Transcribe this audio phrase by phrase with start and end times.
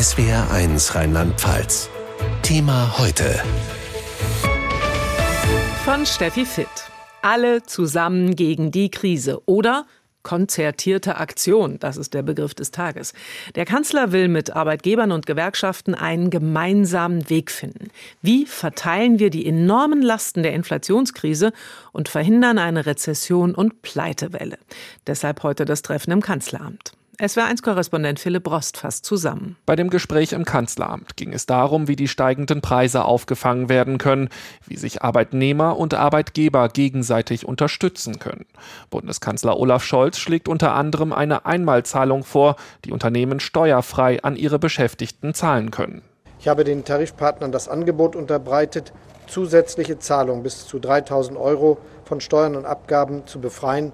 [0.00, 1.90] SWR1 Rheinland-Pfalz.
[2.40, 3.38] Thema heute.
[5.84, 6.68] Von Steffi Fitt.
[7.20, 9.84] Alle zusammen gegen die Krise oder
[10.22, 13.12] konzertierte Aktion, das ist der Begriff des Tages.
[13.56, 17.88] Der Kanzler will mit Arbeitgebern und Gewerkschaften einen gemeinsamen Weg finden.
[18.22, 21.52] Wie verteilen wir die enormen Lasten der Inflationskrise
[21.92, 24.56] und verhindern eine Rezession und Pleitewelle?
[25.06, 26.94] Deshalb heute das Treffen im Kanzleramt.
[27.20, 29.56] SWR1-Korrespondent Philipp Rost fasst zusammen.
[29.66, 34.30] Bei dem Gespräch im Kanzleramt ging es darum, wie die steigenden Preise aufgefangen werden können,
[34.66, 38.46] wie sich Arbeitnehmer und Arbeitgeber gegenseitig unterstützen können.
[38.88, 45.34] Bundeskanzler Olaf Scholz schlägt unter anderem eine Einmalzahlung vor, die Unternehmen steuerfrei an ihre Beschäftigten
[45.34, 46.00] zahlen können.
[46.38, 48.94] Ich habe den Tarifpartnern das Angebot unterbreitet,
[49.26, 53.92] zusätzliche Zahlungen bis zu 3000 Euro von Steuern und Abgaben zu befreien,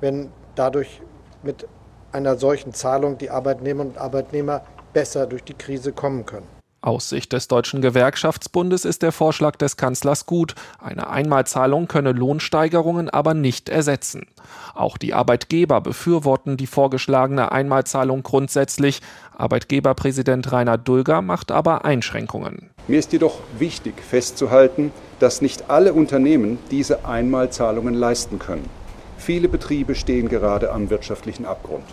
[0.00, 1.00] wenn dadurch
[1.44, 1.68] mit
[2.14, 6.46] einer solchen Zahlung die Arbeitnehmerinnen und Arbeitnehmer besser durch die Krise kommen können.
[6.84, 10.54] Aus Sicht des Deutschen Gewerkschaftsbundes ist der Vorschlag des Kanzlers gut.
[10.78, 14.26] Eine Einmalzahlung könne Lohnsteigerungen aber nicht ersetzen.
[14.74, 19.00] Auch die Arbeitgeber befürworten die vorgeschlagene Einmalzahlung grundsätzlich.
[19.34, 22.68] Arbeitgeberpräsident Rainer Dulger macht aber Einschränkungen.
[22.86, 28.68] Mir ist jedoch wichtig festzuhalten, dass nicht alle Unternehmen diese Einmalzahlungen leisten können.
[29.16, 31.84] Viele Betriebe stehen gerade am wirtschaftlichen Abgrund.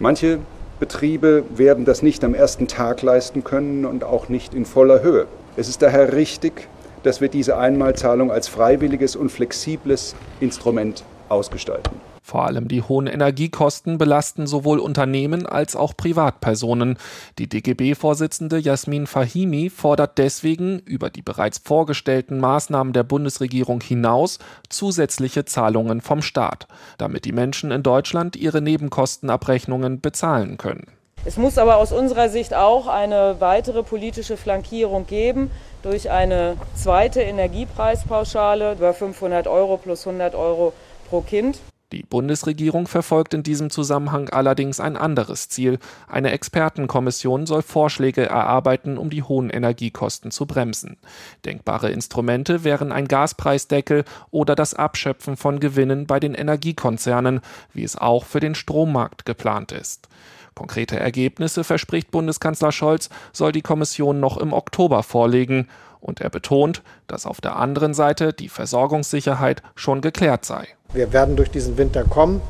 [0.00, 0.38] Manche
[0.78, 5.26] Betriebe werden das nicht am ersten Tag leisten können und auch nicht in voller Höhe.
[5.56, 6.68] Es ist daher richtig,
[7.02, 12.00] dass wir diese Einmalzahlung als freiwilliges und flexibles Instrument ausgestalten.
[12.28, 16.98] Vor allem die hohen Energiekosten belasten sowohl Unternehmen als auch Privatpersonen.
[17.38, 25.46] Die DGB-Vorsitzende Jasmin Fahimi fordert deswegen über die bereits vorgestellten Maßnahmen der Bundesregierung hinaus zusätzliche
[25.46, 30.84] Zahlungen vom Staat, damit die Menschen in Deutschland ihre Nebenkostenabrechnungen bezahlen können.
[31.24, 35.50] Es muss aber aus unserer Sicht auch eine weitere politische Flankierung geben
[35.82, 40.74] durch eine zweite Energiepreispauschale über 500 Euro plus 100 Euro
[41.08, 41.58] pro Kind.
[41.90, 45.78] Die Bundesregierung verfolgt in diesem Zusammenhang allerdings ein anderes Ziel.
[46.06, 50.98] Eine Expertenkommission soll Vorschläge erarbeiten, um die hohen Energiekosten zu bremsen.
[51.46, 57.40] Denkbare Instrumente wären ein Gaspreisdeckel oder das Abschöpfen von Gewinnen bei den Energiekonzernen,
[57.72, 60.08] wie es auch für den Strommarkt geplant ist.
[60.58, 65.68] Konkrete Ergebnisse, verspricht Bundeskanzler Scholz, soll die Kommission noch im Oktober vorlegen.
[66.00, 70.66] Und er betont, dass auf der anderen Seite die Versorgungssicherheit schon geklärt sei.
[70.92, 72.40] Wir werden durch diesen Winter kommen.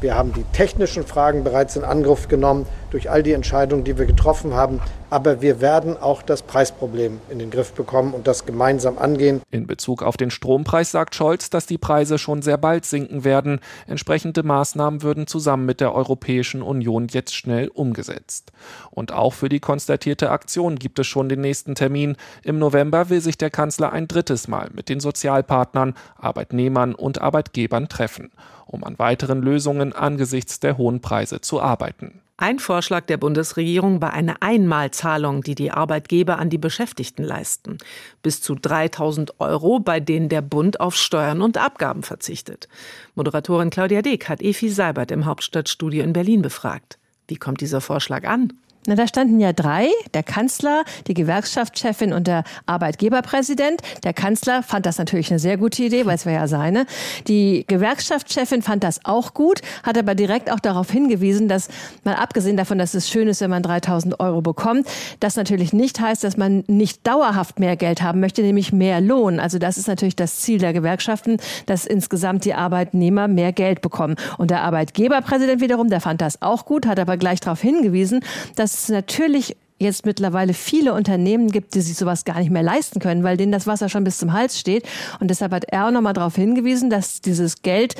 [0.00, 4.06] Wir haben die technischen Fragen bereits in Angriff genommen durch all die Entscheidungen, die wir
[4.06, 4.80] getroffen haben.
[5.08, 9.40] Aber wir werden auch das Preisproblem in den Griff bekommen und das gemeinsam angehen.
[9.50, 13.60] In Bezug auf den Strompreis sagt Scholz, dass die Preise schon sehr bald sinken werden.
[13.86, 18.52] Entsprechende Maßnahmen würden zusammen mit der Europäischen Union jetzt schnell umgesetzt.
[18.90, 22.16] Und auch für die konstatierte Aktion gibt es schon den nächsten Termin.
[22.42, 27.88] Im November will sich der Kanzler ein drittes Mal mit den Sozialpartnern, Arbeitnehmern und Arbeitgebern
[27.88, 28.32] treffen,
[28.66, 32.20] um an weiteren Lösungen angesichts der hohen Preise zu arbeiten.
[32.38, 37.78] Ein Vorschlag der Bundesregierung war eine Einmalzahlung, die die Arbeitgeber an die Beschäftigten leisten.
[38.22, 42.68] Bis zu 3000 Euro, bei denen der Bund auf Steuern und Abgaben verzichtet.
[43.14, 46.98] Moderatorin Claudia Deck hat Efi Seibert im Hauptstadtstudio in Berlin befragt.
[47.26, 48.52] Wie kommt dieser Vorschlag an?
[48.86, 53.80] Na, da standen ja drei, der Kanzler, die Gewerkschaftschefin und der Arbeitgeberpräsident.
[54.04, 56.86] Der Kanzler fand das natürlich eine sehr gute Idee, weil es wäre ja seine.
[57.26, 61.68] Die Gewerkschaftschefin fand das auch gut, hat aber direkt auch darauf hingewiesen, dass
[62.04, 64.86] mal abgesehen davon, dass es schön ist, wenn man 3000 Euro bekommt,
[65.20, 69.40] das natürlich nicht heißt, dass man nicht dauerhaft mehr Geld haben möchte, nämlich mehr Lohn.
[69.40, 74.16] Also das ist natürlich das Ziel der Gewerkschaften, dass insgesamt die Arbeitnehmer mehr Geld bekommen.
[74.38, 78.20] Und der Arbeitgeberpräsident wiederum, der fand das auch gut, hat aber gleich darauf hingewiesen,
[78.54, 82.98] dass es natürlich jetzt mittlerweile viele Unternehmen gibt, die sich sowas gar nicht mehr leisten
[82.98, 84.84] können, weil denen das Wasser schon bis zum Hals steht.
[85.20, 87.94] Und deshalb hat er auch nochmal darauf hingewiesen, dass dieses Geld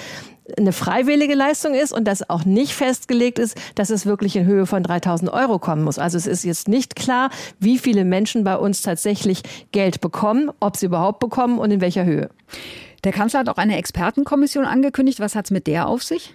[0.57, 4.65] eine freiwillige Leistung ist und dass auch nicht festgelegt ist, dass es wirklich in Höhe
[4.65, 5.99] von 3000 Euro kommen muss.
[5.99, 10.77] Also es ist jetzt nicht klar, wie viele Menschen bei uns tatsächlich Geld bekommen, ob
[10.77, 12.31] sie überhaupt bekommen und in welcher Höhe.
[13.05, 15.21] Der Kanzler hat auch eine Expertenkommission angekündigt.
[15.21, 16.35] Was hat es mit der auf sich?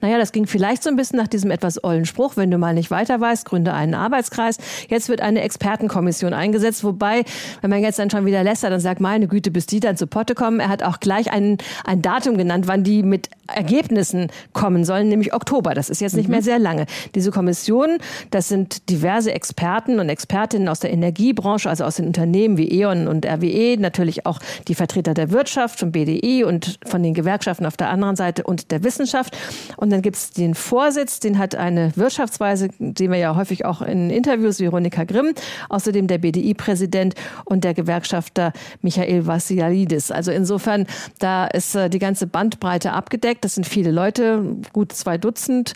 [0.00, 2.74] Naja, das ging vielleicht so ein bisschen nach diesem etwas ollen Spruch, wenn du mal
[2.74, 4.58] nicht weiter weißt, gründe einen Arbeitskreis.
[4.88, 7.24] Jetzt wird eine Expertenkommission eingesetzt, wobei,
[7.60, 10.06] wenn man jetzt dann schon wieder lästert und sagt, meine Güte, bis die dann zu
[10.06, 14.84] Potte kommen, er hat auch gleich ein, ein Datum genannt, wann die mit Ergebnissen kommen
[14.84, 15.74] sollen, nämlich Oktober.
[15.74, 16.32] Das ist jetzt nicht mhm.
[16.32, 16.86] mehr sehr lange.
[17.14, 17.98] Diese Kommission,
[18.30, 23.08] das sind diverse Experten und Expertinnen aus der Energiebranche, also aus den Unternehmen wie E.ON
[23.08, 27.76] und RWE, natürlich auch die Vertreter der Wirtschaft von BDI und von den Gewerkschaften auf
[27.76, 29.36] der anderen Seite und der Wissenschaft.
[29.76, 33.82] Und dann gibt es den Vorsitz, den hat eine Wirtschaftsweise, sehen wir ja häufig auch
[33.82, 35.34] in Interviews, Veronika Grimm,
[35.68, 40.10] außerdem der BDI-Präsident und der Gewerkschafter Michael Vassiliadis.
[40.10, 40.86] Also insofern,
[41.18, 43.41] da ist äh, die ganze Bandbreite abgedeckt.
[43.42, 45.74] Das sind viele Leute, gut zwei Dutzend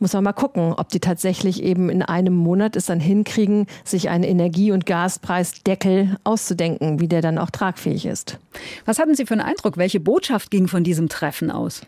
[0.00, 4.10] muss man mal gucken, ob die tatsächlich eben in einem Monat es dann hinkriegen, sich
[4.10, 8.38] einen Energie- und Gaspreisdeckel auszudenken, wie der dann auch tragfähig ist.
[8.84, 9.76] Was hatten Sie für einen Eindruck?
[9.76, 11.82] Welche Botschaft ging von diesem Treffen aus?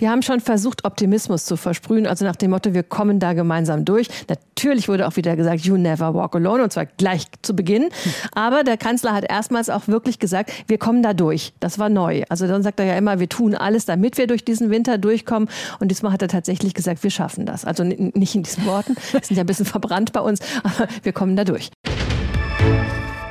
[0.00, 3.84] Die haben schon versucht, Optimismus zu versprühen, also nach dem Motto, wir kommen da gemeinsam
[3.84, 4.08] durch.
[4.28, 7.88] Natürlich wurde auch wieder gesagt, you never walk alone, und zwar gleich zu Beginn.
[8.32, 11.52] Aber der Kanzler hat erstmals auch wirklich gesagt, wir kommen da durch.
[11.60, 12.24] Das war neu.
[12.28, 15.48] Also dann sagt er ja immer, wir tun alles, damit wir durch diesen Winter durchkommen.
[15.80, 17.64] Und diesmal hat er tatsächlich gesagt, wir schaffen das.
[17.64, 21.12] Also nicht in diesen Worten, wir sind ja ein bisschen verbrannt bei uns, aber wir
[21.12, 21.70] kommen da durch.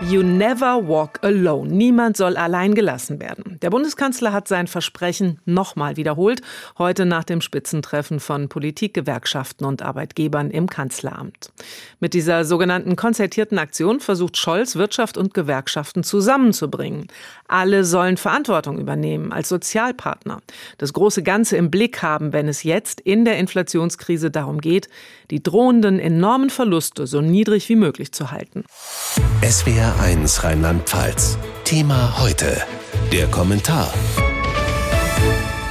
[0.03, 1.69] You never walk alone.
[1.69, 3.57] Niemand soll allein gelassen werden.
[3.63, 6.41] Der Bundeskanzler hat sein Versprechen nochmal wiederholt,
[6.77, 11.51] heute nach dem Spitzentreffen von Politik, Gewerkschaften und Arbeitgebern im Kanzleramt.
[11.99, 17.07] Mit dieser sogenannten konzertierten Aktion versucht Scholz, Wirtschaft und Gewerkschaften zusammenzubringen.
[17.47, 20.41] Alle sollen Verantwortung übernehmen als Sozialpartner,
[20.77, 24.89] das große Ganze im Blick haben, wenn es jetzt in der Inflationskrise darum geht,
[25.31, 28.63] die drohenden enormen Verluste so niedrig wie möglich zu halten.
[29.43, 31.37] SWR 1 Rheinland-Pfalz.
[31.63, 32.61] Thema heute.
[33.11, 33.93] Der Kommentar.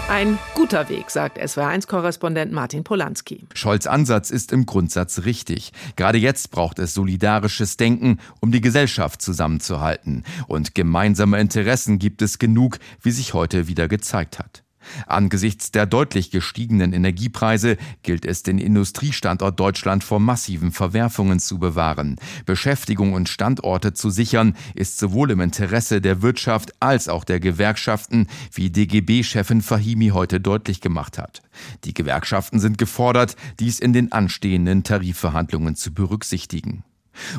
[0.09, 3.47] Ein guter Weg, sagt SWR1-Korrespondent Martin Polanski.
[3.55, 5.73] Scholz Ansatz ist im Grundsatz richtig.
[5.97, 10.25] Gerade jetzt braucht es solidarisches Denken, um die Gesellschaft zusammenzuhalten.
[10.47, 14.63] Und gemeinsame Interessen gibt es genug, wie sich heute wieder gezeigt hat.
[15.07, 22.17] Angesichts der deutlich gestiegenen Energiepreise gilt es, den Industriestandort Deutschland vor massiven Verwerfungen zu bewahren.
[22.45, 28.27] Beschäftigung und Standorte zu sichern, ist sowohl im Interesse der Wirtschaft als auch der Gewerkschaften,
[28.53, 31.43] wie DGB-Chefin Fahimi heute deutlich gemacht hat.
[31.85, 36.85] Die Gewerkschaften sind gefordert, dies in den anstehenden Tarifverhandlungen zu berücksichtigen.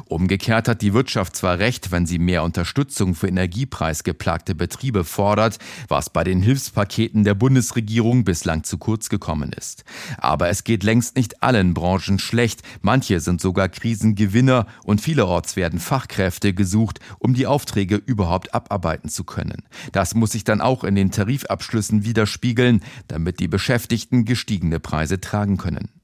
[0.05, 5.57] Umgekehrt hat die Wirtschaft zwar recht, wenn sie mehr Unterstützung für energiepreisgeplagte Betriebe fordert,
[5.87, 9.83] was bei den Hilfspaketen der Bundesregierung bislang zu kurz gekommen ist.
[10.17, 15.79] Aber es geht längst nicht allen Branchen schlecht, manche sind sogar Krisengewinner und vielerorts werden
[15.79, 19.63] Fachkräfte gesucht, um die Aufträge überhaupt abarbeiten zu können.
[19.91, 25.57] Das muss sich dann auch in den Tarifabschlüssen widerspiegeln, damit die Beschäftigten gestiegene Preise tragen
[25.57, 25.96] können.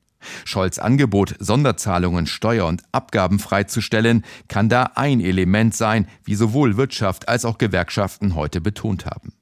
[0.46, 6.78] Scholz Angebot, Sonderzahlungen steuer- und abgabenfrei zu stellen, kann da ein Element sein, wie sowohl
[6.78, 9.34] Wirtschaft als auch Gewerkschaften heute betont haben.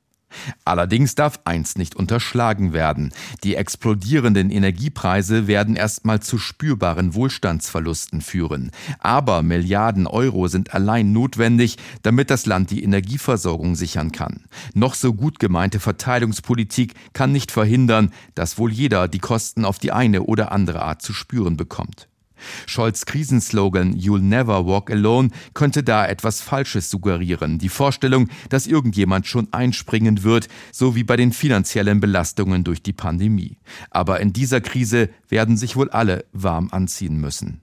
[0.65, 3.13] Allerdings darf eins nicht unterschlagen werden.
[3.43, 8.71] Die explodierenden Energiepreise werden erstmal zu spürbaren Wohlstandsverlusten führen.
[8.99, 14.45] Aber Milliarden Euro sind allein notwendig, damit das Land die Energieversorgung sichern kann.
[14.73, 19.91] Noch so gut gemeinte Verteilungspolitik kann nicht verhindern, dass wohl jeder die Kosten auf die
[19.91, 22.10] eine oder andere Art zu spüren bekommt.
[22.65, 27.59] Scholz Krisenslogan You'll never walk alone könnte da etwas Falsches suggerieren.
[27.59, 32.93] Die Vorstellung, dass irgendjemand schon einspringen wird, so wie bei den finanziellen Belastungen durch die
[32.93, 33.57] Pandemie.
[33.89, 37.61] Aber in dieser Krise werden sich wohl alle warm anziehen müssen.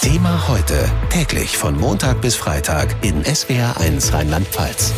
[0.00, 4.92] Thema heute, täglich von Montag bis Freitag in SWR1 Rheinland-Pfalz.